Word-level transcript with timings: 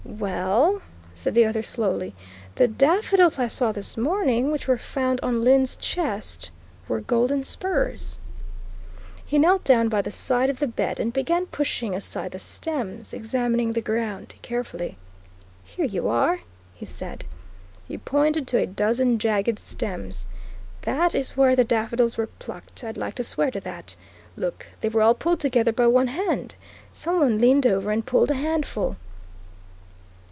"Well," 0.03 0.81
said 1.15 1.33
the 1.33 1.45
other 1.45 1.63
slowly, 1.63 2.13
"the 2.55 2.67
daffodils 2.67 3.39
I 3.39 3.47
saw 3.47 3.71
this 3.71 3.97
morning 3.97 4.51
which 4.51 4.67
were 4.67 4.77
found 4.77 5.19
on 5.23 5.41
Lyne's 5.43 5.75
chest 5.75 6.51
were 6.87 6.99
Golden 7.01 7.43
Spurs." 7.43 8.19
He 9.25 9.39
knelt 9.39 9.63
down 9.63 9.89
by 9.89 10.03
the 10.03 10.11
side 10.11 10.49
of 10.51 10.59
the 10.59 10.67
bed 10.67 10.99
and 10.99 11.11
began 11.11 11.47
pushing 11.47 11.95
aside 11.95 12.33
the 12.33 12.39
stems, 12.39 13.15
examining 13.15 13.73
the 13.73 13.81
ground 13.81 14.35
carefully. 14.43 14.97
"Here 15.63 15.85
you 15.85 16.07
are," 16.07 16.41
he 16.75 16.85
said. 16.85 17.23
He 17.87 17.97
pointed 17.97 18.47
to 18.49 18.59
a 18.59 18.67
dozen 18.67 19.17
jagged 19.17 19.57
stems. 19.57 20.27
"That 20.83 21.15
is 21.15 21.35
where 21.35 21.55
the 21.55 21.63
daffodils 21.63 22.17
were 22.17 22.27
plucked, 22.27 22.83
I'd 22.83 22.97
like 22.97 23.15
to 23.15 23.23
swear 23.23 23.49
to 23.49 23.59
that. 23.61 23.95
Look, 24.37 24.67
they 24.81 24.89
were 24.89 25.01
all 25.01 25.15
pulled 25.15 25.39
together 25.39 25.71
by 25.73 25.87
one 25.87 26.07
hand. 26.09 26.55
Somebody 26.93 27.35
leaned 27.39 27.65
over 27.65 27.89
and 27.89 28.05
pulled 28.05 28.29
a 28.29 28.35
handful." 28.35 28.97